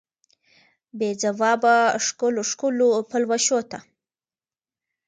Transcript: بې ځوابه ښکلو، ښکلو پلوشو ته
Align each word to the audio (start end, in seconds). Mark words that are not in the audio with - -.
بې 0.97 1.09
ځوابه 1.21 1.75
ښکلو، 2.05 2.41
ښکلو 2.49 2.89
پلوشو 3.09 3.59
ته 3.71 3.79